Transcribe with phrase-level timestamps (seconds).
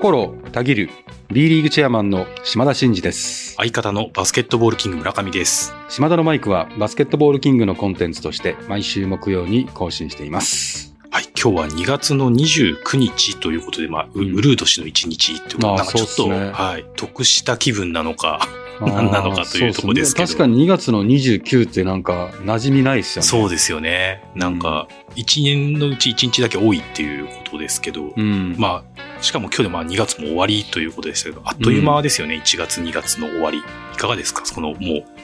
[0.00, 0.88] 心たぎる
[1.30, 3.52] B リーグチェアマンの島田真二です。
[3.56, 5.74] 相方のバスケットボールキング村上です。
[5.90, 10.96] 島田のマイクはバスケットボールキングのコンテンツとして毎週木曜に更新しています。
[11.10, 18.48] はい、今日は2月の29日ということで、まあ、ううんウルー年の1日というか、なんかちょっと、ねはい、得した気分なのか、
[18.80, 23.28] 何 なのかというところですけどね確かに2月の29ってなんか馴染みないですよね。
[23.28, 24.22] そうですよね。
[24.34, 28.54] なんか、1年のうち1日だけ多いっていうことですけど、うん。
[28.56, 33.58] まあ、しかも今日でまあ2月も終わりということでしたけど、あっという間ですよね、1月2月の終わり。
[33.58, 33.62] い
[33.96, 34.46] かがですか？
[34.46, 34.78] その、もう、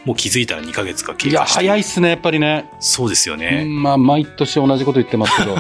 [0.04, 1.54] もう気づいたら2ヶ月が経いや、過して。
[1.60, 2.70] 早いっすね、やっぱりね。
[2.78, 3.62] そうですよね。
[3.64, 5.56] うんまあ、毎年同じこと言ってますけど。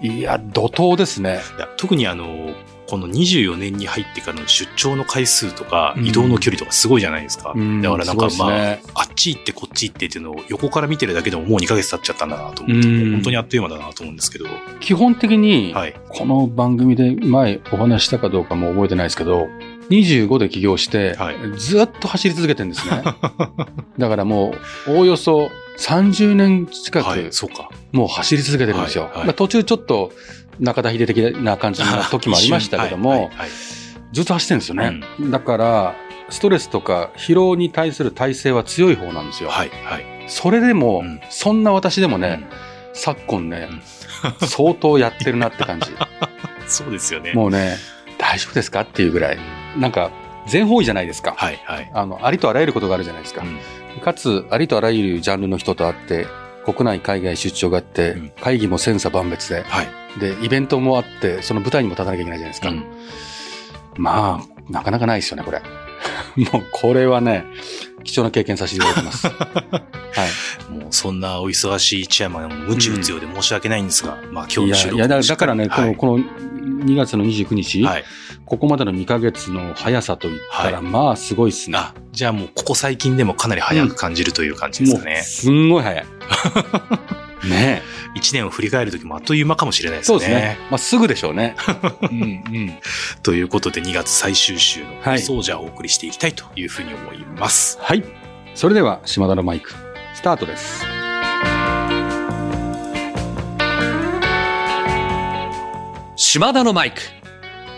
[0.00, 1.40] いや、怒涛ですね。
[1.76, 2.54] 特にあの、
[2.88, 7.52] この24年に入ってからの出張の回数とかうん移動の距離とかすごいじゃないですか。
[7.54, 14.46] うんだからなんかまあ、ねあっち行ってこっち行ってっていうのを横から見てるだけでももう2ヶ月経っちゃったんだなと思って、うん本当にあっという間だなと思うんですけど。
[14.80, 15.94] 基本的に、はい。
[16.10, 19.48] この番組で前お話ししたかどうかも覚えてないですけど、
[19.90, 23.02] 25で起業して、はいずっと走り続けてるんですね。
[23.98, 24.54] だからも
[24.86, 27.70] う、おおよそ30年近く、はい、そうか。
[27.92, 29.04] もう走り続けてるんですよ。
[29.04, 30.12] はいはいまあ途中ちょっと
[30.58, 33.30] 中田秀的な感じの時もありましたけども、
[34.12, 35.00] ずっと走ってるんですよね。
[35.30, 35.94] だから、
[36.30, 39.50] ストレスとか疲労に対する耐性は強い方なんですよ。
[39.50, 40.04] はい、はい。
[40.28, 42.48] それでも、うんそんな私でもね、
[42.94, 43.68] 昨今ね、
[44.46, 45.90] 相当やってるなって感じ。
[46.66, 47.32] そうですよね。
[47.34, 47.76] もうね、
[48.18, 49.38] 大丈夫ですかっていうぐらい。
[49.76, 50.10] なんか、
[50.46, 51.34] 全方位じゃないですか。
[51.36, 51.90] はい、はい。
[51.92, 53.44] あの、ありとあらゆることがあるじゃないですか。
[54.06, 56.26] うんかつ、ありとあらゆるジャンルの人と会って、
[56.64, 59.88] 国内、海外出張があって、うん会議も千差万別で、はい。
[60.20, 62.68] で、イベントもあって、その舞台にも立たなきゃいけないじゃないですか。
[62.68, 62.84] うん
[63.98, 65.62] まあ、なかなかないですよね、これ。
[66.52, 67.44] もう、これはね、
[68.04, 69.26] 貴重な経験させていただきます。
[69.28, 69.32] は
[70.70, 70.72] い。
[70.72, 76.24] もうそんなお忙しいチェアマン、無知打つようで申し訳ないんですが、まあ今日いや、の収録いやだだからね、はいこの、この
[76.66, 78.04] 2月の29日、はい。
[78.44, 81.78] ここまでの2ヶ月の速さといったら、はいまあ、すごいっすね。
[81.78, 85.16] あ、じゃあもうここ最近でもかなり早く感じるという感じですかね。
[85.22, 86.06] すんごい早い。
[87.48, 87.82] ね
[88.14, 90.00] 一年を振り返るときもあっという間かもしれないえ。
[90.00, 90.18] ですね。
[90.18, 90.58] そうですね。
[90.70, 91.54] まあ、すぐでしょうね。
[92.02, 92.78] うんうん。
[93.22, 97.78] ということで2月最終週のはい放送じゃあお送りしていきたいというふうに思います。
[97.80, 98.02] はい。
[98.54, 99.70] それでは、島田のマイク、
[100.14, 100.95] スタートです。
[106.28, 107.00] 島田のマイク。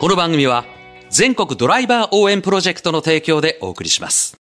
[0.00, 0.64] この番組は
[1.10, 4.38] 全国ドライバー応援プロジェクトの提供でお送りします。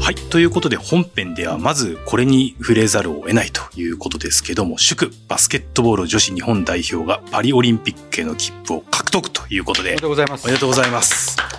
[0.00, 0.16] はい。
[0.16, 10.54] ということで本編ではまずこれに触れざるを得ないということですけども、祝バスケットボール女子日本代表がパリオリンピックへの切符を獲得ということでおめで、とうございますおめ。
[10.54, 11.55] でとうございます。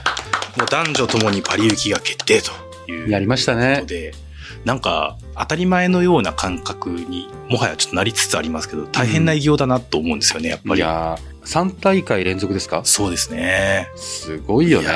[0.58, 2.52] もう男女ともにパリ行きが決定と
[2.92, 3.10] いう。
[3.10, 4.14] やりましたねで、
[4.66, 10.80] なんか当たり前のような感覚にもはやちょっとなりつつありますけど、大変な偉業だなと思うんですよね、やっぱり。
[10.80, 12.82] いやー、3大会連続ですか？
[12.84, 13.88] そうですね。
[13.96, 14.90] すごいよね。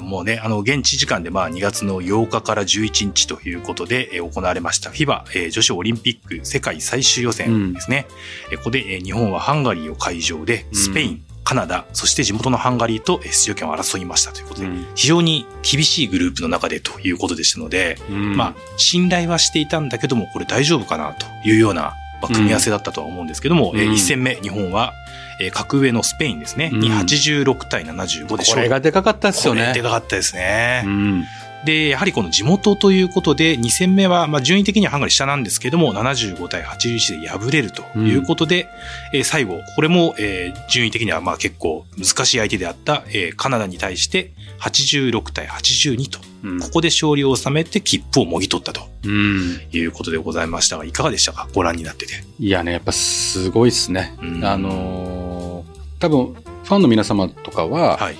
[0.00, 8.06] もうね、あの、現地時間でまあ2月の8日から11日ということで、えー行われました FIBA、えー女子オリンピック世界最終予選ですね。
[8.52, 24.92] えーここで、えー日本はハンガリーを会場で、スペイン、うんカナダ、そして地元のハンガリーとえー出場権を争いましたということで、うん非常に厳しいグループの中でということでしたので、うんまあ、信頼はしていたんだけども、これ大丈夫かなというような、まあ、組み合わせだったとは思うんですけども、うんえー1戦目、日本は、
[25.40, 28.64] えー格上のスペインですね、うんに86対75でこ勝利。
[28.64, 29.82] れがでかかったですよねこれで。
[29.82, 30.82] かかったですね。
[30.84, 31.24] うん。
[31.64, 38.68] で、やはりこの地元ということで、2戦目は、まあ、順位的にはハンガリー下なんですけども、75対81で敗れるということで、
[39.12, 49.60] えー最後、これも、えー順位的にはまあ結構難しい相手であった、えーカナダに対して86対82と、うんここで勝利を収めて切符をもぎ取ったとうん。
[49.72, 51.48] いうことでございましたが、いかがでしたか？
[51.52, 52.12] ご覧になってて。
[52.38, 54.14] いやね、やっぱすごいっすね。
[54.22, 58.16] うんあのー多分、ファンの皆様とかは、はい。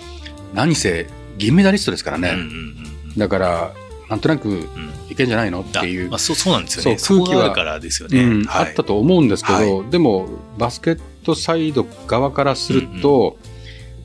[0.53, 1.07] 何せ
[1.37, 2.31] 銀メダリストですからね。
[2.31, 2.45] うんうんう
[2.85, 2.88] ん
[3.19, 3.75] だから、
[4.09, 4.67] なんとなくうん
[5.11, 5.61] いけんじゃないの？
[5.61, 6.99] っていうあまあ、そうそうなんですよね。
[7.01, 8.23] 空気はあるからですよね。
[8.23, 13.37] うんはいあったと思うんですけど、はでも、バスケットサイド側からすると、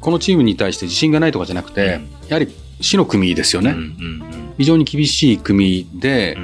[0.02, 3.72] このチームに対して自信がないとかじゃなくて、やはり死の組ですよね。
[3.72, 4.24] うんうん
[4.58, 6.38] 非常に厳しい組で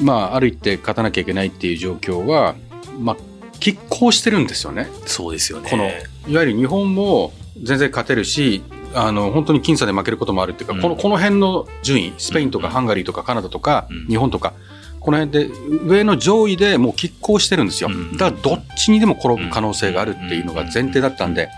[0.00, 2.56] う、んまあ、ある一定勝たなきゃいけないっていう状況は、
[2.98, 3.16] まあ、
[3.60, 4.88] 拮抗してるんですよね。
[5.06, 5.70] そうですよね。
[5.70, 8.62] この、いわゆる日本も全然勝てるし、
[9.06, 14.54] あの、本当に僅差で負けることもあるっていうか、うんこの、この辺の順位、スペインとかうんハンガリーとかカナダとかうん日本とか、
[15.00, 15.50] この辺で
[15.86, 17.90] 上の上位でもう拮抗してるんですよ。
[17.92, 21.48] うんだからどっちにでも転ぶ可能性があるっていうのが前提だったんで、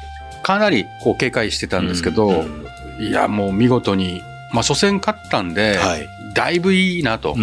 [0.42, 2.66] かなりこう警戒してたんですけど、うん
[3.00, 4.20] いや、もう見事に、
[4.52, 6.06] まあ初戦勝ったんで、はい。
[6.34, 7.34] だいぶいいなと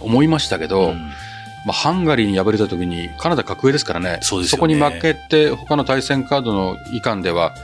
[0.00, 0.70] 思いましたけうん。
[0.70, 0.94] ど、うん
[1.64, 4.18] まあ、ハンガリーに敗れた時にカナダ格上ですからね。
[4.22, 7.54] そこに負けて他の対戦カードの以下では、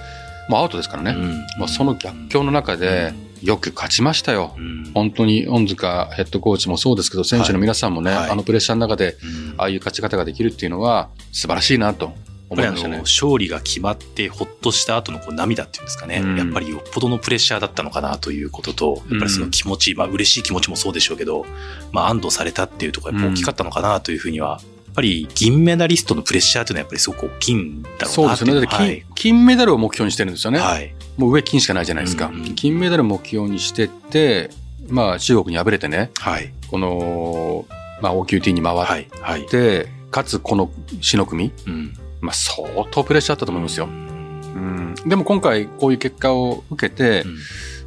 [0.49, 1.13] まあアウトですからね。
[1.13, 1.31] うん。
[1.59, 3.13] まあ、その逆境の中で
[3.43, 4.55] よく勝ちましたよ。
[4.57, 4.91] うん。
[4.95, 8.31] 本当に恩塚ヘッドコーチもそうですけど、選手の皆さんもね、はい。
[8.31, 9.55] あのプレッシャーの中で、うん。
[9.59, 12.13] ああいう勝ち方ができるっていうのは素晴らしいなと
[12.49, 12.99] 思いましたの。
[12.99, 16.37] 勝利が決まってほっとした後のこう涙っていうんですかね、うん。
[16.37, 21.45] やっぱりよっぽどのプレッシャーだったのかなということと、やっぱりその気持ち、まあ嬉しい気持ちもそうでしょうけど、
[21.93, 24.61] まあ安堵されたっていうところが大きかったのかなというふうには、
[24.99, 28.55] ぱり銀メダリストのプレッシャーというのはやっぱりすごく大きいんだろうなそうですよね。
[28.55, 30.59] だって金,、はい金メダルを目標にしてるんですよね。
[30.59, 30.93] はい。
[31.17, 32.27] もう上金しかないじゃないですか。
[32.27, 34.51] うんうん金メダルを目標にしてって、
[34.89, 36.53] まあ中国に敗れてね、はい。
[36.69, 37.67] この、
[38.03, 39.07] まあ OQT に回っはい。
[39.21, 39.47] はい。
[39.47, 41.95] て、かつこの死の組、うん。
[42.21, 43.89] まあ相当プレッシャーあったと思いますよう。
[43.89, 47.37] んうん、でも今回こういう結果を受けて、うん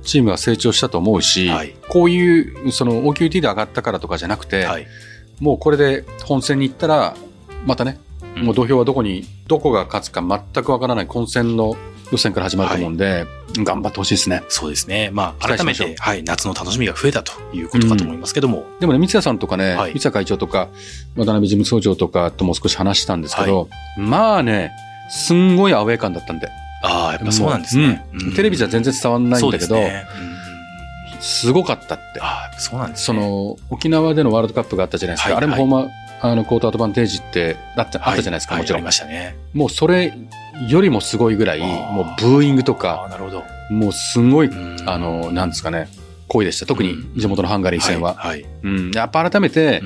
[0.04, 4.88] チームは成長したと思うし、はいこういう、その OQT で上がったからとかじゃなくて、はい。
[5.42, 7.16] もうこれで本戦に行ったら、
[7.66, 8.00] またね、
[8.36, 11.76] うんもう土俵はどこに、どこが勝つか全くわからない混戦の
[12.12, 13.26] 予選から始まると思うんで、
[13.58, 14.44] 頑張ってほしいですね。
[14.48, 15.10] そうですね。
[15.12, 20.70] まあ、改めて、はい、夏の楽しみが増えたということかと思いますけども、でもね、三谷さんとかね、はい三谷会長とか、
[21.18, 23.68] 渡辺事務総長とかとも少し話したんですけど、
[23.98, 24.72] まあね、
[25.10, 26.48] すんごいアウェー感だったんで。
[26.84, 28.06] ああ、やっぱそうなんですね。
[28.14, 30.06] うんテレビじゃ全然伝わんないんだけど、ですね。
[31.22, 32.20] うんすごかったって。
[32.20, 33.20] ああ、そうなんですそね。
[33.20, 35.30] の、沖縄でのワールドカップがあったじゃないですか。
[35.30, 35.90] はいあれもホーム、
[36.22, 38.92] あの、コートアドバンテージって、だってあったじゃないですか、もちろんはありま。
[38.92, 39.36] したね。
[39.54, 40.14] もうそれ
[40.68, 43.44] よりもすごいぐらい、あーもうブーイングとあか、あ、なるほど。
[43.70, 45.90] もうすごい、うんあの、なんですかね、
[46.28, 46.66] 恋でした。
[46.66, 48.16] 特に地元のハンガリー戦は。
[48.16, 48.30] はい。
[48.30, 48.92] はいうん。
[48.92, 49.84] やっぱ改めて、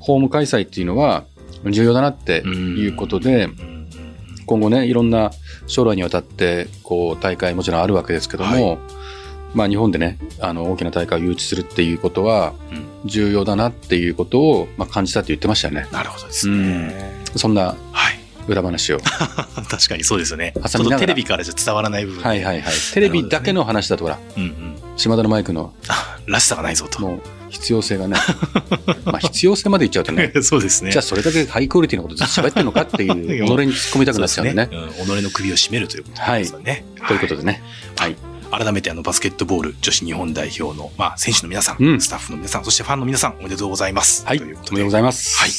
[0.00, 1.24] ホーム開催っていうのは
[1.70, 3.72] 重要だなっていうことで、うん
[4.44, 5.30] 今後ね、いろんな
[5.68, 8.78] 将来にわたって、こう、大会もちろんあるわけですけども、
[9.54, 15.86] まあ日本でね、あの、大きな大会を誘致するっていうことは、うん重要だなっていうことを、まあ、感じたって言ってましたよね。
[15.92, 17.12] なるほどですね。
[17.36, 18.18] そんなはい。
[18.48, 18.98] 裏話を。
[19.70, 20.52] 確かにそうですよね。
[20.68, 22.22] ちょっとテレビからじゃ伝わらない部分。
[22.22, 22.74] はいはいはい。
[22.92, 24.76] テレビだけの話だとほら、うんうん。
[24.96, 27.00] 島田のマイクのあらしさがないぞと。
[27.00, 27.20] もう
[27.50, 28.16] 必要性がね。
[29.04, 30.90] まあ必要性まで言っちゃうとね、 そうですね。
[30.90, 34.66] じゃあそれだけハイクオリティのことずっと喋ってんのかっていう、己に突っ込みたくなっちゃうんでね。
[34.66, 34.76] ね。
[34.76, 36.84] うん己の首を絞めるということですよね。
[37.06, 37.62] ということでね。
[37.96, 38.16] はい。
[38.52, 42.00] 改めてあのバスケットボール女子日本代表の、まあ、選手の皆さん、うん。
[42.00, 44.26] スタッフの皆さん、そしてファンの皆さん、おめでとうございます。
[44.26, 44.38] はい。
[44.38, 44.70] ということで。
[44.70, 45.38] おめでとうございます。
[45.38, 45.50] はい。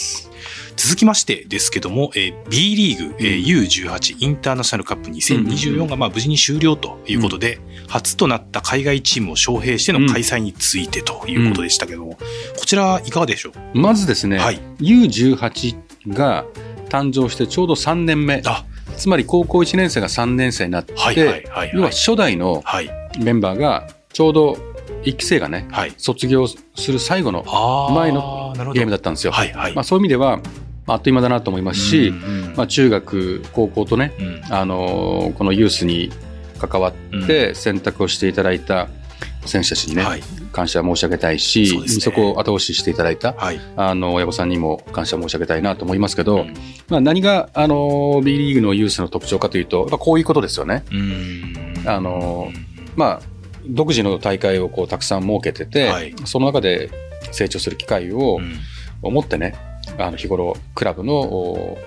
[0.75, 12.17] 続きましてですけども、えー B リーグ、えー U18 インターナショナルカップ2024がまあ無事に終了ということで、初となった海外チームを招聘しての開催についてということでしたけども、
[12.57, 13.79] こちらいかがでしょう？
[13.79, 14.59] まずですね、はい。
[14.79, 15.75] U18
[16.09, 16.45] が
[16.89, 18.41] 誕生してちょうど3年目。
[18.45, 18.65] あ、
[18.97, 21.71] つまり高校1年生が3年生になって、はいはいはいはい。
[21.73, 22.89] 要は初代のはい。
[23.19, 24.57] メンバーがちょうど
[25.03, 25.93] 1期生がね、はい。
[25.97, 27.43] 卒業する最後の
[27.93, 29.33] 前のゲームだったんですよ。
[29.33, 29.73] はいはい。
[29.73, 30.37] まあ、そういう意味では、
[30.85, 36.11] まああっという間だなと思いますし、うんうんまあ、中学、高校とね、うんあのーこのユースに
[36.59, 38.89] 関わって選択をしていただいた
[39.45, 40.23] 選手たちにね、はい。
[40.51, 41.87] 感謝申し上げたいし、そね。
[41.87, 43.59] そこを後押ししていただいた、はい。
[43.75, 46.53] あの、親御さんにも感謝申し上げたいなと思いますけど、うん。
[46.89, 50.83] まあ、何が、あの、B リーグのユースの特徴かというと、やっぱこういうことですよね。
[50.91, 51.83] うん。
[51.85, 52.51] あの、
[52.95, 53.21] まあ、
[53.65, 56.13] 独自の大会をこうたくさん設けてて、はい。
[56.25, 56.89] その中で
[57.31, 59.13] 成長する機会をうん。
[59.13, 59.55] 持ってね、
[59.97, 61.77] あの日頃クラブのお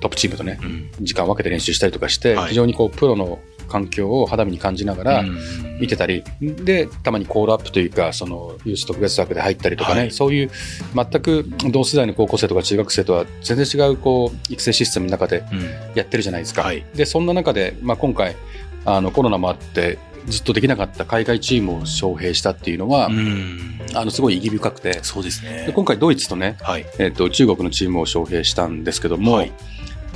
[0.00, 0.90] トップチームとね、うん。
[1.00, 2.48] 時間を分けて練習したりとかして、はい。
[2.48, 5.38] 非常にこうプロの環境を肌身に感じながらうん
[5.80, 10.10] 見てたり、で、たまにコールアップというか、そのユース特別枠で入ったりとかね、はい。
[10.12, 10.50] そういう
[10.94, 15.60] 全く同世代の高校生とか中学生とは全然違うこう育成システムの中でうん。
[15.94, 16.62] やってるじゃないですか。
[16.62, 16.84] はい。
[16.94, 18.36] で、そんな中で、まあ、今回
[18.84, 23.80] あのコロナもあってずっとできなかった海外チームを招聘したっていうのは、うん。
[23.94, 25.66] あのすごい意義深くて、そうですね。
[25.66, 25.72] で。
[25.72, 26.86] 今回ドイツとね、はい。
[26.98, 29.52] えっと中国のチームを招聘したんですけども、はい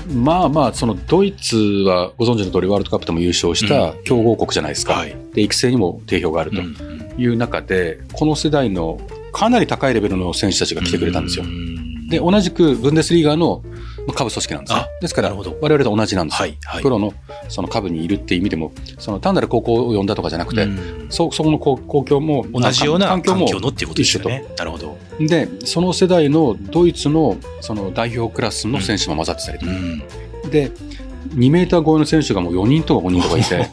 [0.07, 5.17] まあまあそのドイツはご存知の通りワールドカップでも優勝した強豪国じゃないですか、はい。
[5.35, 6.57] で育成にも定評があると
[7.21, 9.01] いう中で、この世代の
[9.33, 11.45] かなり高いレベルの選手たちが来てくれたんですよ。
[11.45, 11.79] うん
[12.09, 13.63] で同じくブンデスリーガの
[14.09, 16.59] まあ下部組織なんですよあですから我々と同じなんですよ、はい。
[16.65, 16.83] はい。
[16.83, 17.13] プロの
[17.49, 24.45] その下部にいるっていう意味でもその単なる高校を呼んだとかじゃなくて、うんそそこの公公共も同じような環境ものっていうことですよね。
[24.59, 24.99] なるほど。
[25.21, 30.51] でその世代のドイツのその代表クラスの選手も混ざってたりとか、うん。
[30.51, 30.71] で
[31.35, 33.57] 2メーター超えの選手がもう4人とか5人とかいて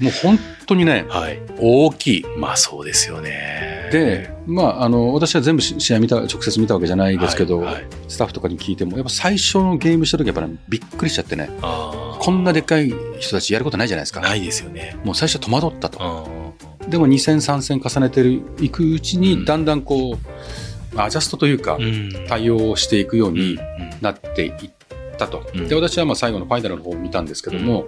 [0.00, 1.38] もう本当にねはい。
[1.58, 3.69] 大きいまあそうですよね。
[3.90, 7.86] で、まあ、あの私は全部し試合見た直接見たわけじゃないですけど、はいはい。
[8.08, 11.50] スタッフとかに聞いてもやっぱ最初のゲームした時やっぱ、ね、びっくりしちゃってね。
[11.60, 14.20] こんなでっかい人たちやることないじゃないですか。
[14.20, 14.96] ないですよね。
[15.04, 16.54] もう最初戸惑ったと。
[16.82, 16.90] うん。
[16.90, 19.22] でも2戦3戦重ねてるいくうちうん。
[19.22, 20.18] にだんだんこ
[20.94, 22.10] うアジャストというかうん。
[22.28, 23.58] 対応していくよううんに
[24.00, 24.70] なっていっ
[25.16, 25.68] たと、うん。
[25.68, 27.86] で私はまあ最後のファイナルの方を見たんですけども、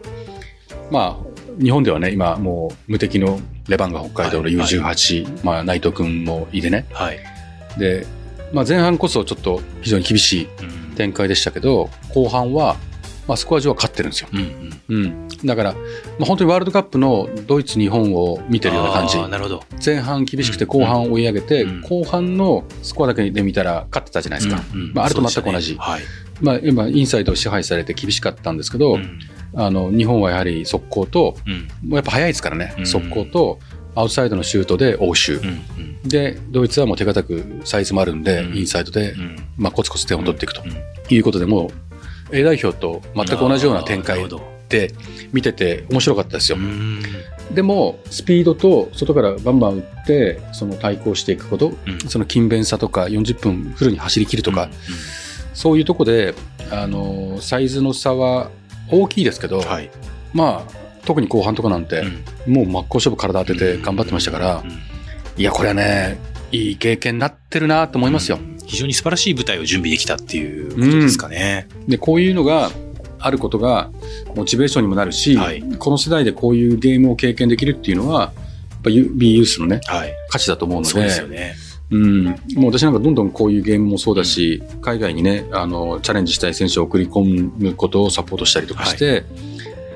[0.91, 4.55] まあ日本ではね今もう無敵のレバンガ北海道のはい。
[4.55, 6.87] U18、まあ、内藤君もいてね。
[6.93, 7.19] はい。
[7.79, 8.07] で、
[8.53, 10.83] まあ、前半こそちょっと非常に厳しいうん。
[10.95, 12.77] 展開でしたけど後半は、
[13.27, 15.05] まあ、スコア上は勝ってるんですよ、うんうん。
[15.05, 15.79] うん、だから、ま
[16.23, 19.17] あ、本当にワールドカップのドイツ日本を見てるような感じ。
[19.17, 19.65] なるほど。
[19.85, 21.81] 前半厳しくて後半追い上げて、うん。
[21.81, 24.93] 後半のスコアだけで見たら勝ってたじゃないですか、うんうん。
[24.93, 25.73] まああれと全く同じ。
[25.73, 26.03] ねはい。
[26.43, 29.19] まあ、今インサイドを支配されて厳しかったんですけど、うん
[29.55, 31.69] あの日本はやはり速攻とうん。
[31.89, 32.87] もうやっぱ速いですからね、うん。
[32.87, 33.59] 速攻と
[33.95, 36.09] アウトサイドのシュートで応酬、うんうん。
[36.09, 38.57] でドイツはもう手堅くサイズもあるんで、うん。
[38.57, 39.37] インサイドで、うん。
[39.57, 41.15] まあ、コツコツ点を取っていくとうん。
[41.15, 44.27] いうことでもう A 代表と全く同じような展開
[44.69, 44.95] で
[45.33, 47.03] 見てて面白かったですよ、うん。
[47.53, 51.99] でもスピードと外からバンバン打ってその対抗していくことうん。
[52.09, 54.71] その勤勉さとか40分フルに走り切るとか、うん。
[55.53, 56.35] そういうとこで
[56.71, 58.51] あのサイズの差は
[58.93, 59.91] 大きいですけど、うんはい。
[60.33, 60.73] まあ
[61.05, 62.05] 特に後半とかなんて、
[62.47, 64.71] もう真っ向勝負体当てて頑張ってましたから、うん
[65.37, 66.19] いやこれはね
[66.51, 68.39] いい経験になってるなと思いますよ。
[68.67, 71.69] 非常に素晴らしい舞台を準備できたっていうことですかね。
[71.89, 72.71] でこういうのが
[73.19, 73.91] あることが
[74.35, 78.33] モチベーションにもなるし、はいこの世代でこういうゲームを経験できるっていうのはやっ
[78.85, 80.13] ぱ B ユースのねはい。
[80.29, 81.55] 価値だと思うのでそうですよね。
[81.93, 89.25] うん、もう私なんかどんどんこういうゲームもそうだし、海外にねあのチャレンジしたい選手を送り込むことをサポートしたりとかして、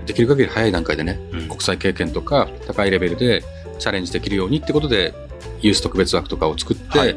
[0.05, 1.49] できる限り早い段階でねうん。
[1.49, 3.43] 国際経験とか高いレベルで
[3.79, 5.15] チャレンジできるようにってことで
[5.63, 7.17] ユース特別枠とかを作って、はい。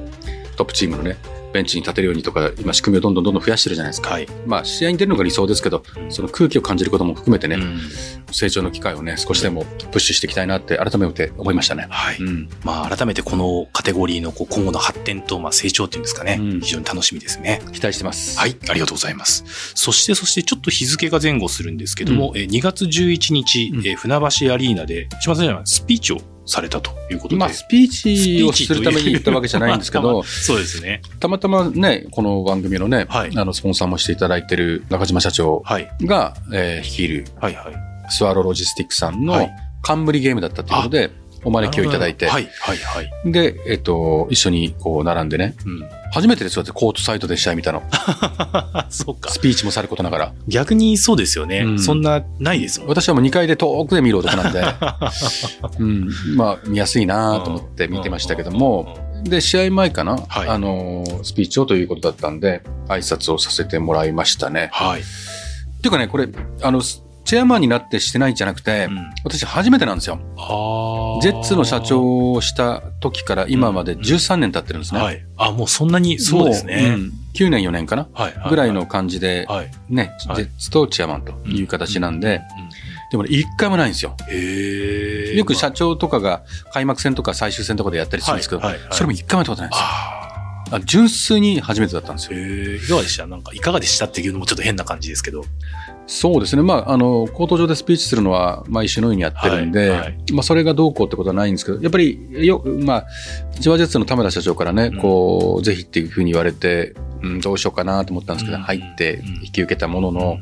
[0.56, 1.18] トップチームのね
[1.54, 4.12] ベンチに立てるようにとか今仕組みをどんどんどんどん増やしてるじゃないですか。
[4.12, 4.28] はい。
[4.46, 7.80] まあ試合に出るのが理想ですけど、うんその空気を感じることも含めてね、うん
[8.32, 11.88] 成長の機会をね少しでもプッシュしていきたいなって改めて思いましたね。
[11.90, 12.18] はい。
[12.18, 17.62] うん、まあ、改めてこのカテゴリーのこう今後の発展と、まあ、成長っていうんですかね、うん非常に楽しみですね。
[17.72, 18.38] 期待してます。
[18.38, 19.44] はい、ありがとうございます。
[19.76, 27.40] そして、そしてちょっと日付が前後するんですけども、えー2月11日、うんえー船橋アリーナで、島田さんはスピーチをされたということで。
[27.40, 31.02] まあ、スピーチをするために行ったわけじゃないんですけど、 そうですね。
[31.20, 35.90] たまたまね、この番組のね、はいあの、スポンサーもしていただいてる中島社長はい。
[36.02, 38.12] が、えー率いるはい、はい。
[38.12, 39.52] スワローロジスティックさんのはい
[39.82, 41.10] 冠ゲームだったということで、
[41.44, 43.32] お招きをいただいて、はい、はい、はい。
[43.32, 45.90] で、えっと、一緒にこう並んでね、うん。
[46.12, 47.84] 初めてですよってコートサイドで試合見たの。
[48.90, 49.30] そうか。
[49.30, 50.34] スピーチもさることながら。
[50.48, 51.60] 逆にそうですよね。
[51.60, 52.90] うんそんな、ないですもん。
[52.90, 54.62] 私はもう2階で遠くで見る男なんで、
[55.80, 64.70] うん、まあ見やすいなと思って見てましたけども、で、試合前かな、はいあの、スピーチをということだったんで、挨拶をさせてもらいましたね。
[64.72, 65.02] はい。
[65.02, 65.04] っ
[65.82, 66.28] ていうかね、これ、
[66.62, 66.82] あの、
[67.30, 70.18] チェアマンになってしてないんじゃなくて、うん私初めてなんですよ。
[70.36, 75.00] あジェッツの社長をした時から今まで13年経ってるんですね。
[75.00, 75.24] はい。
[75.38, 76.90] あ、もうそんなに、そうですもうね。
[76.90, 78.50] ん9年4年かなはい。
[78.50, 79.72] ぐらいの感じで、はい。
[79.90, 82.70] ね、はいジェッツとチェアマンという形なんで、うん。
[83.12, 84.16] でもね、一回もないんですよ。
[85.36, 86.42] よく社長とかが
[86.74, 89.86] 開幕戦とか最終戦とかでやったりするんですけど、はいはいはいそれも一回もやったことないんですよ。
[89.86, 90.16] あ
[90.72, 92.34] あ純粋に初めてだったんですあ。
[92.34, 92.76] よ。
[92.76, 95.44] いかがでしたなんか、いかがでしたっていうのもちょっと変な感じですけど。
[96.10, 96.64] そうですね。
[96.64, 103.06] まあ、あの、コート上でスピーチするのは毎週のようにやってるんで、はいはいまあ、それがどうこうってことはないんですけど、やっぱり、よ、まあ、
[103.60, 110.38] 千葉ジェッツの田村社長からね、うんこう、ぜひっていうふうに言われて、うん、どうしようかなと思ったんですけど、うん入ってうん引き受けたものの、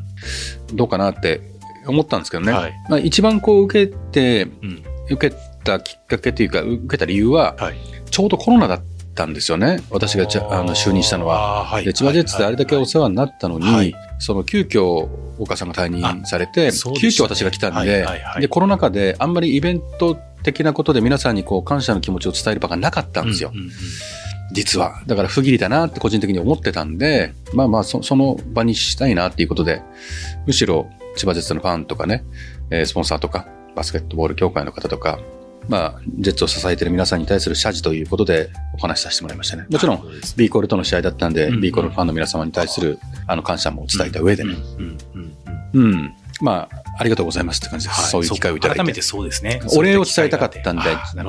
[0.74, 1.42] どうかなって
[1.86, 2.54] 思ったんですけどね。
[2.54, 2.74] はい。
[2.90, 4.84] まあ、一番こう受けて、うん。
[5.10, 7.76] 受けたきっかけというか、受けた理由は、はい。
[8.10, 8.82] ちょうどコロナだっ
[9.16, 9.82] たんですよね。
[9.90, 11.82] 私があの就任したのは。
[11.84, 15.08] で千葉ジェッツであれだけお世話になったのに、はいその急遽
[15.40, 16.72] 岡さんが退任されて、ね
[17.08, 23.52] 遽私が来たんで、はいはいはいで、コロナ禍であんまりイベント的なことで皆さんにこう感謝の気持ちを伝える場がなかったんですよ。
[23.54, 23.72] うんうんうん
[24.52, 25.02] 実は。
[25.08, 29.82] だから不義理だなって個人的に思ってたんで、まあまあそその場にしたいなっていうことで、
[30.46, 32.24] むしろ千葉ジェッツのファンとかね、
[32.72, 35.20] えースポンサーとか、バスケットボール協会の方とか、
[35.68, 39.66] まあ、ジェッツを支えている皆さんに対する謝辞ということでお話しさせてもらいましたね。
[39.70, 40.04] もちろん、
[40.36, 44.56] B コールとの試合だったんで、うん B コールファンの皆様に対するあの感謝も伝えた上でね。
[45.74, 46.14] うん。
[46.40, 48.00] まあ、ありがとうございますって感じです。
[48.00, 48.80] はいそういう機会をいただいて。
[48.80, 49.60] 改めてそうですね。
[49.76, 50.84] お礼を伝えたかったんで、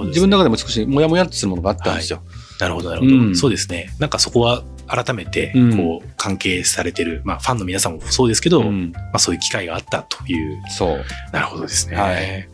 [0.06, 2.22] 自分の中でも少しもやもやっとするものがあったんですよ。
[2.60, 3.90] なるほど、なるほど、うんそうですね。
[3.98, 10.58] なんかそこは改めて、うんこう、関係されてる、まあ、ファンの皆さんもそうですけど、まうんあ、そういう機会があったという。
[10.70, 11.04] そう。
[11.32, 11.96] なるほどですね。
[11.96, 12.48] はい。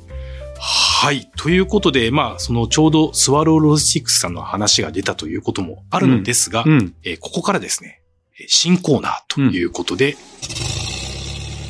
[0.66, 1.30] はい。
[1.36, 6.94] ということで、まあ、そのちょうどスワローロジスティックスさんの話が出たということもあるのですが、うん。
[7.04, 8.00] えーここからですね、
[8.40, 10.16] えー新コーナーということで、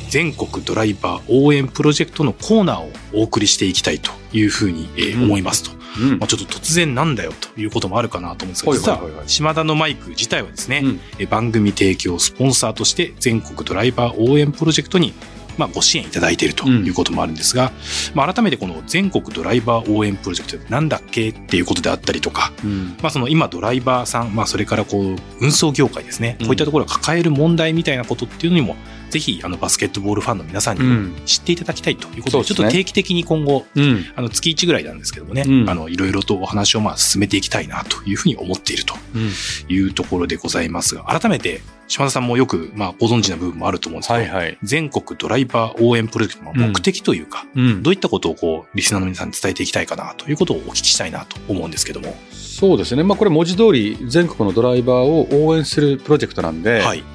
[0.09, 5.71] 全国ドライバー応援プロジェクトのコーナーをお送りしていきたいというふうに、えーうん思いますと。
[5.99, 15.13] うんまあ、ちょっと突然なんだよということもあるかなと思うんですが、はい実は島田のマイク自体はですね、うんえ番組提供スポンサーとして全国ドライバー応援プロジェクトに
[15.57, 17.71] まあ、ご支援いただいているということもあるんですが、
[18.13, 21.29] まあ、改めてこの全国ドライバー応援プロジェクトってなんだっけ？
[21.29, 22.97] っていうことであったりとか、うん。
[23.01, 28.75] まあ、その今ドライバーさん、まあ、それからこう運送業界ですね、こういったところが抱える問題みたいなことっていうのにも
[29.15, 34.03] ぜひあのバスケットボールファンの皆さんにも知っていただきたいということで、ちょっと定期的に今後うん。
[34.13, 35.69] あの月1ぐらいなんですけどもね、うん。
[35.69, 39.73] あのいろいろとお話をまあ進めていきたいなというふうに思っているとうん。
[39.73, 44.57] いうところでございますが改めて島田さんもよくまあご存知な部分もあると思うんですけど、はいはい。
[44.63, 47.83] 全国ドライバー応援プロジェクトの目的というか、うん。
[47.83, 53.03] どういったことをこうリスナーの皆さんに伝えていきたいかなということをお聞きしたいなと思うんですけども、そうですね。
[53.03, 57.14] まあこれ文字通り全国のドライバーを応援するプロジェクトなんで、はい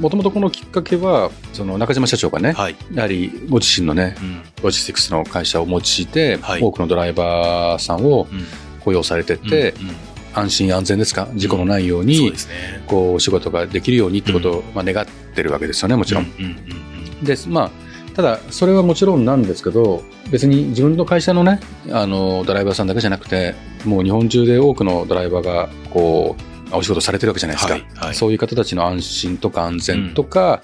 [0.00, 4.42] もともとこのきっかけは、その中島社長がね、はい、やはりご自身のね、うん。
[4.62, 6.62] ロジスティクスの会社を用いて、はい。
[6.62, 8.44] 多くのドライバーさんをうん。
[8.80, 9.96] 雇用されてて、うんうん。
[10.34, 11.28] 安心安全ですか？
[11.34, 12.32] 事故のないように
[12.86, 16.26] こう、お仕事ができるようにってことを、まあ、願ってるわけですよね、もちろん。
[17.22, 17.70] で、まあ、
[18.14, 21.60] ただ、それはもちろんなんですけど、別に自分の会社のね、
[21.90, 27.74] あの、ドライバーさんだけじゃなくて、もう日本中で多くのドライバーが、こう、お仕事されてるわけじゃないですか。
[27.74, 28.14] はいはい。
[28.14, 30.62] そういう方たちの安心とか安全とか、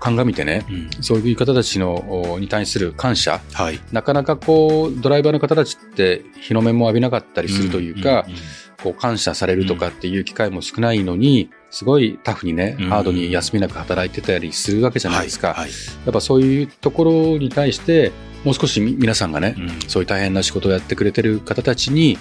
[0.00, 0.74] 鑑みてね、うん。
[0.74, 3.80] うんそういう方たちの、おに対する感謝、はい。
[3.92, 8.36] なかなかこう、ドライバーの方たちって日の目も浴びなかったりするというか、んんん。
[8.82, 12.88] こう感謝されるとかっていう機会も少ないのに、すごいタフにね、うん。
[12.88, 15.48] ハードに休みなく働いてたりするわけじゃないですか。
[15.48, 15.70] はいはい。
[15.70, 18.12] やっぱそういうところに対して、
[18.44, 19.68] もう少しみ皆さんがね、うん。
[19.88, 22.18] そういう大変な仕事をやってくれてる方たちに、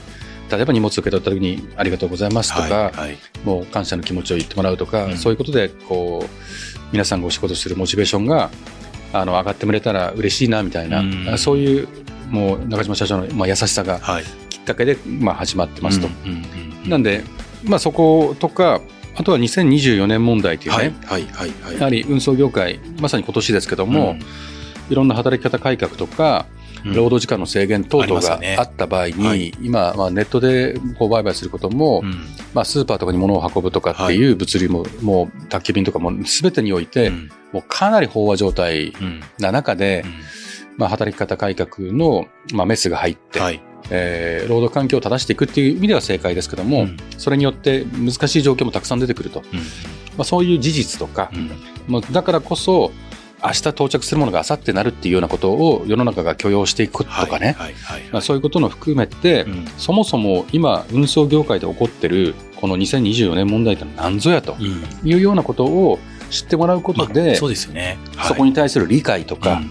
[0.49, 3.17] 例えば荷物を受け取った時にありがとうございますとか、はいはい。
[3.43, 5.17] もう感謝の気持ちを言ってもらうとか、うん。
[5.17, 6.29] そういうことで、こう、
[6.91, 8.49] 皆さんがお仕事するモチベーションが、
[9.13, 11.37] あの、上がってもらえたら嬉しいな、みたいな、うん。
[11.37, 11.87] そういう、
[12.29, 14.23] もう、中島社長の、まあ、優しさがはい。
[14.49, 16.07] きっかけで、まあ、始まってますと。
[16.07, 17.21] うんうんうんなんで、
[17.65, 18.79] まあ、そことか、
[19.15, 21.75] あとは2024年問題っていうね、はいはいはいはい。
[21.75, 24.15] やはり運送業界、まさに今年ですけども、
[24.89, 29.53] いろんな働き方改革とか、うん労働時間の制限等々があった場合に、はい。
[29.61, 32.11] 今、まあ、ネットでこう売買することも、うん。
[32.53, 37.29] まあ、スーパーとかに物を運ぶとかっていう物流も、もう宅急便とかも全てにおいて、うん。
[37.53, 39.21] もうかなり飽和状態うん。
[39.39, 40.13] な中で、うん。
[40.77, 43.61] まあ、働き方改革の、まあ、メスが入って、はい。
[43.89, 46.97] えー労働環境を正していくっていう意味では正解ですけども、うん。
[47.17, 49.43] それによって難しい状況もたくさん出てくると。
[49.53, 49.59] うん。
[49.59, 49.63] ま
[50.19, 51.51] あ、そういう事実とか、うん。
[51.87, 52.91] まあ、だからこそ、
[53.43, 57.55] 明日到着するものが明後日なるっていうようなことを世の中が許容していくとかね、
[58.21, 59.65] そういうことの含めて、うん。
[59.77, 65.09] そもそも今、運送業界で起こってるこの2024年問題って何ぞやとうん。
[65.09, 67.69] いうようなことを知ってもらうことまあで、そうでそ
[68.35, 69.61] こに対する理解とか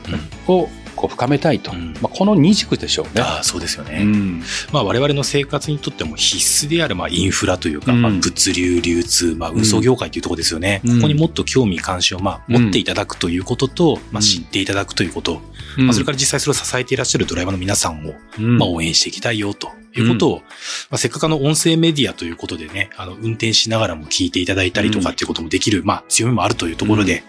[0.46, 1.94] をこう深めたいと、うん。
[2.00, 3.22] まあ、この二軸でしょうね。
[3.22, 4.42] ああそうですよね、うん。
[4.72, 8.02] まあ、我々の生活にとっても必須であるまあインフラというか、うん。
[8.02, 10.96] まあ、物流、流通、まあ、運送業界というところですよね、うん。
[10.96, 15.40] ここにもっと興味関心をまあ持っていただくということと、まあ、知っていただくということ、
[15.76, 18.58] まあ、それから実際それを支えていらっしゃるドライバーの皆さんを、うん。
[18.58, 20.44] まあ、応援していきたいよということを、ま
[20.92, 27.22] あ、せっかくあの音声メディアということでね、あの運転しながらも聞いていただいたりとかっていうこともできる、まあ強みもあるというところで、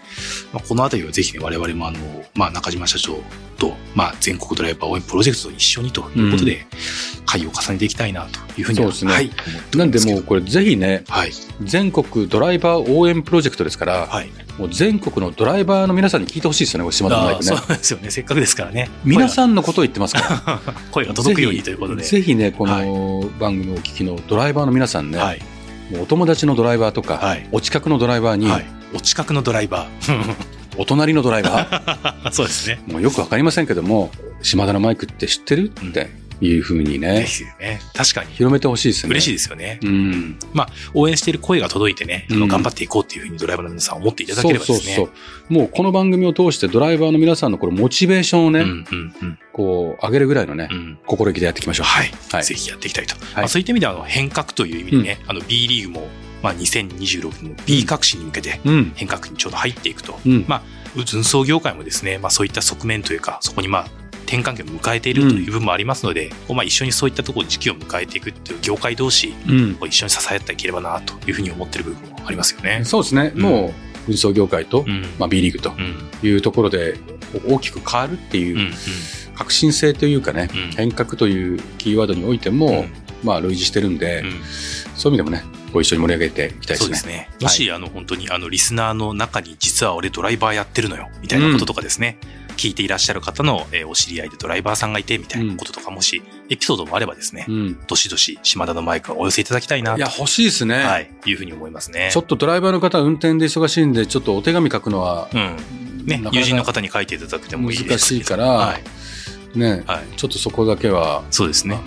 [0.52, 1.98] まあ、このあたりはぜひね、我々もあの、
[2.34, 3.18] まあ中島社長
[3.58, 6.66] と、まあ全国ドライバー応援プロジェクトと一緒にということで、
[7.26, 9.12] 会を重ねていきたいなというふうにはそうですね。
[9.12, 9.30] はい、
[9.76, 14.30] なんですもうこれぜひね、はい、全国ドライバー応援プロジェクトですから、はい。
[14.58, 17.46] もう全国のドライバーの皆さんに聞いてほしいですよね、島田のマイクね。
[17.46, 18.10] そうですよね。
[18.10, 18.90] せっかくですからね。
[19.04, 20.60] 皆さんのことを言ってますから。
[20.90, 22.02] 声が 届くようにということで。
[22.02, 25.40] ぜひね、この番組をお聞きのドライバーの皆さんね、はい。
[25.92, 28.66] もうお友達のドライバーとか、はいお近くのドライバーに、はい。
[28.94, 30.36] お近くのドライバー。
[30.76, 32.80] お隣のドライバー、 そうですね。
[32.86, 34.10] もうよくわかりませんけども、
[34.42, 35.70] 島田のマイクって知ってる？
[35.70, 37.80] っていうふうにぜね、ひね。
[37.94, 38.32] 確かに。
[38.32, 39.14] 広めてほしいですよね。
[39.14, 39.32] 嬉しいい。
[39.34, 39.80] ですよね。
[39.82, 40.38] うん。
[40.94, 44.94] 応援している声が届いてね、あのうん頑張っていこうっていうふうにドライバーの皆さん思っていただけそうればですね。
[44.94, 45.12] そうそ
[45.50, 45.52] う。
[45.52, 51.86] もうこの番組を通してドライバーの皆さんのこのモチベーションをね、うんうんうんこう上げるぐらいのね、うん心意気でやっていきましょう。
[51.86, 53.16] はい、はいぜひやっていきたいと。
[53.16, 56.08] いまあ、そういった意味ではあの変革という意味でね、あの B リーグも、
[56.42, 58.92] まあ、2026年の B 革新に向けてうん。
[58.94, 60.18] 変革にちょうど入っていくと。
[60.24, 60.44] うん。
[60.46, 60.62] まあ、
[60.94, 63.86] 運送業界もですね、まあそういった側面というか、そこにまあ、
[64.28, 69.74] 転換期を迎えているという部分もありますので、こうまあ一緒にそういったところに時期を迎えていくっていう業界同士、うん。
[69.74, 72.82] こう一緒に支えていければなというふうに思っている部分もありますよね。
[72.84, 73.32] そうですね。
[73.34, 73.72] うんもう、
[74.08, 75.02] 運送業界と、うん。
[75.18, 75.96] まあ、B リーグとうん。
[76.22, 76.98] いうところで
[77.46, 78.72] 大きく変わるっていう。
[79.34, 82.92] 革新性というかね、うん変革というキーワードにおいても、うん
[83.24, 84.32] まあ類似してるんで、うん
[84.94, 86.96] そういう意味でもね、ご一緒に盛り上げていきたいですね。
[86.96, 87.30] すね。
[87.40, 92.18] もし、あの、本当に、あの、リスナーの中に、実は俺ドライバーやってるのよ、みたいなこととかですね。
[92.58, 97.86] 聞いていらっしゃる方の、えーお知り合いでドライバーさんがいてみたいなこととか、もしエピソードもあればですね、うん。
[97.86, 100.76] どしどし島田のマイクをお寄せいただきたいなと、いや、欲しいですね。
[100.76, 102.10] はい、いうふうに思いますね。
[102.12, 105.56] ちょっとドライバーの方、運転で忙しいんで、ちょっとお手紙書くのはうん。
[106.06, 108.78] ね友人の方に書いていただくてもいいです難しいから、は
[109.54, 109.58] い。
[109.58, 110.16] ね、はい。
[110.16, 111.78] ちょっとそこだけは、そうですね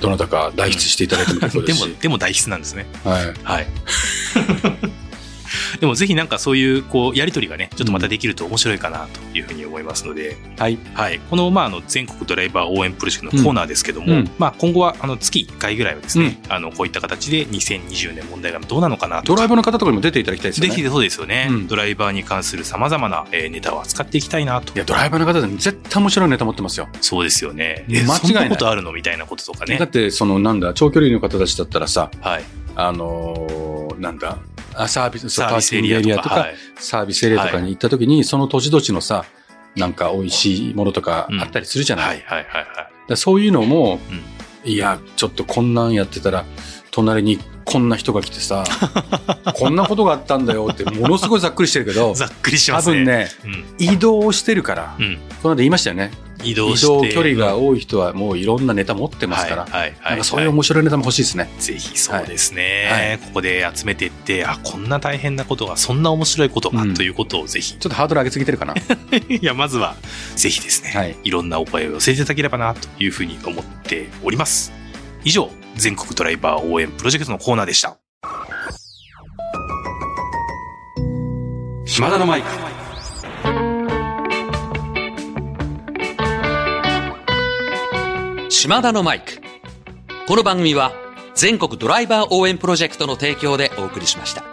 [0.00, 2.86] どなたか代筆していただいても結構でもし、、でも大筆なんですね。
[3.04, 3.34] はい。
[3.44, 3.66] はい。
[5.80, 10.78] でもぜひなんかそういう、こう、やりとりがね、ちょっとまたできると面白いかなというふうに思いますので、はい。
[10.94, 11.20] はい。
[11.30, 19.28] この、まあ、あの、全国ドライバー応援プロジェクトのコーナーですけども、うんうんまあ、今後は、あの、月1回ぐらいはですね、あの、こういった形で2020年問題がどうなのかなとか。
[19.28, 20.74] ドライバーの方とかにも出ていただきたいですよね。
[20.74, 24.78] ぜひそうですよね、うんドライバーに関する様々なえーネタを扱っていきたいなとい。
[24.78, 26.88] や、ドライバーの方でも絶対面白いネタ持ってますよ。
[27.00, 27.84] そうですよね。
[27.88, 29.88] 間違いないことあるのみたいなこととかねだっ。
[29.88, 32.44] て、その、なんだ、長距離の方たちだったらさ、はい。
[32.74, 34.38] あのーなんだ、
[34.74, 36.46] あサービス、サービスエリアとか。
[36.76, 39.24] サービスエリアとかに行った時に、その土地土地のさ、
[39.76, 42.64] なんか美味しいものとかあったりするじゃない、はいはいはいはい。
[42.64, 46.44] だからそういうのも、うんいや、ちょっとこんなんやってたら、
[46.90, 48.64] 隣にこんな人が来てさ、
[49.56, 52.94] こんなことがあったんだよって、ものすごいざっくりしてるけど、 ざっくりしますね。
[52.94, 53.64] 多分ね、うん。
[53.78, 55.18] 移動してるから、うん。
[55.42, 56.12] この間言いましたよね。
[56.42, 56.86] 移動して。
[56.86, 61.50] 移動距離が多い人はもういろんなネタ持ってますから、はいはいはい、なんかそういう面白いネタも欲しいですね。
[61.58, 67.74] ぜひそうですね、ここで集めていって、あ、こんな大変なことが、そんな面白いことが、うんということをぜひ。
[67.74, 68.74] ちょっとハードル上げすぎてるかな。
[69.28, 69.96] いや、まずは、
[70.36, 74.72] ぜひですね、はいいろんなお声を寄せていただければな、というふうに思っております。
[75.24, 77.96] 以上、全国ドライバー応援プロジェクトのコーナーでした。
[81.86, 82.81] 島田のマイク。
[88.62, 89.42] 島田のマイク。
[90.28, 90.92] この番組は
[91.34, 94.44] 全国ドライバー応援プロジェクトの提供でお送りしました。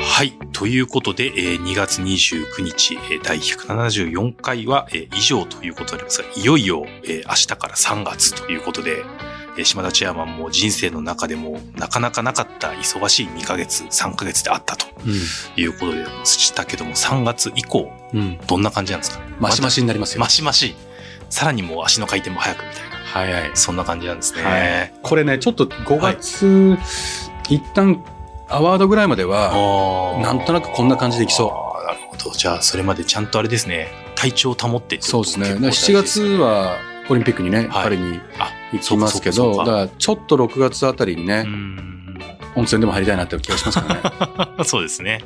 [0.00, 0.36] はい。
[0.52, 9.04] ということで、えー2月29日、えー第174回は、えー以上ということでありますが、いよいよ、えー明日から3月ということで、
[9.62, 14.86] 島田チェアマンも人生の中でもなかなかなかった忙しい2ヶ月、3ヶ月であったと
[15.56, 17.92] いうことでしたけども、3月以降。
[18.46, 19.36] どんな感じなんですかね？
[19.38, 20.20] マシマシになりますよ。
[20.20, 20.74] マシマシ。
[21.30, 22.96] さらにもう足の回転も速くみたいな。
[23.06, 23.50] 早い。
[23.54, 24.42] そんな感じなんですね。
[24.42, 24.92] はい。
[25.02, 26.76] これね、ちょっと5月、
[27.48, 28.04] 一旦
[28.48, 31.46] アワードぐらいまでは、なんとなくこんな感じでいきそ
[31.82, 32.32] うなるほど。
[32.32, 35.48] じゃあ、それまでちゃんとあれですね、体調を保ってそうですね。
[35.48, 36.76] だから7結構大事月ねは
[37.08, 41.94] オリンピックにね、はいにあ、行きますけど、だからちょっと6月あたりにねう、ん。
[42.56, 44.62] 温泉でも入りたいなって気がしますからね。
[44.64, 45.20] そうですね。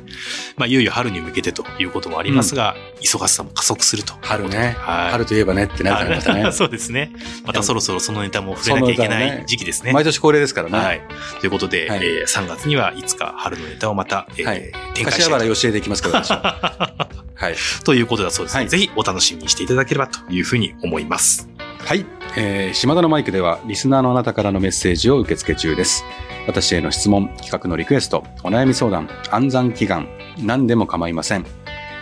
[0.57, 4.13] まあ、いよいよ春に向けてということもありますが、忙しさも加速すると。
[4.21, 4.75] 春ね。
[4.79, 6.51] はい春といえばねってなるからまたね。
[6.51, 7.11] そうですね。
[7.45, 9.93] またそろそろそのネタも触れなきゃいけない時期ですね。
[9.93, 10.77] 毎年恒例ですからね。
[10.77, 11.01] はい。
[11.39, 17.55] ということで、はいえー3月にはいつか春のネタをまた、えーはい展開したいと柏原吉江でいきますから、私は はい。
[17.85, 21.47] ということだそうです、ねはいぜひお楽しみにしていただければというふうに思います。
[21.79, 22.05] はい。
[22.37, 26.03] えー、島田のマイクでは、リスナーのあなたからのメッセージを受け付け中です。
[26.47, 31.45] 私への質問、企画のリクエスト、お悩み相談、暗算祈願、何でも構いません。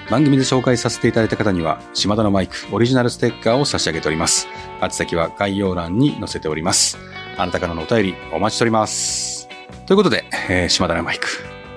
[0.10, 4.48] 番組で紹介させていただいた方には、島田のマイクオリジナルステッカーを差し上げております。
[4.82, 6.98] 宛先は概要欄に載せております。
[7.38, 9.48] あなたからのお便り、お待ちしております。
[9.86, 11.28] ということで、えー島田のマイク。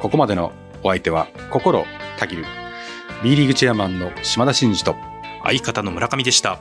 [0.00, 1.84] ここまでのお相手は、心
[2.18, 2.44] たぎる。
[3.22, 4.96] B リーグチェアマンの島田真二と、
[5.44, 6.60] 相方の村上でした。